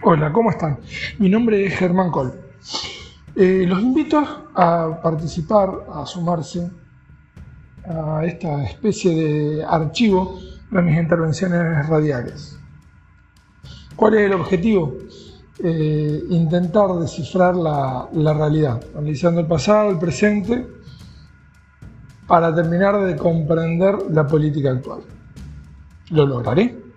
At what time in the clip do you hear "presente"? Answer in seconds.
19.98-20.64